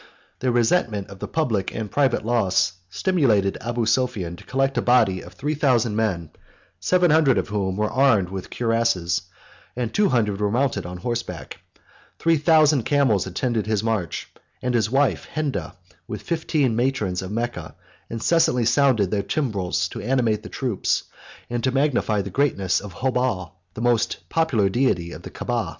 [0.39, 5.21] The resentment of the public and private loss stimulated Abu Sophian to collect a body
[5.21, 6.31] of three thousand men,
[6.79, 9.21] seven hundred of whom were armed with cuirasses,
[9.75, 11.59] and two hundred were mounted on horseback;
[12.17, 14.27] three thousand camels attended his march;
[14.59, 15.75] and his wife Henda,
[16.07, 17.75] with fifteen matrons of Mecca,
[18.09, 21.03] incessantly sounded their timbrels to animate the troops,
[21.47, 25.69] and to magnify the greatness of Hobal, the most popular deity of the Caaba.